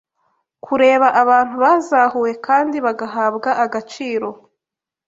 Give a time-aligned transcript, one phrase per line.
[0.65, 4.27] kureba abantu bazahuwe kandi bagahabwa agaciro